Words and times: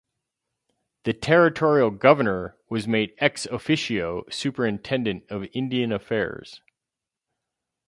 The 1.03 1.13
territorial 1.13 1.91
governor 1.91 2.57
was 2.69 2.87
made 2.87 3.13
"ex 3.19 3.45
officio" 3.45 4.23
Superintentant 4.31 5.29
of 5.29 5.45
Indian 5.53 5.91
Affairs. 5.91 6.59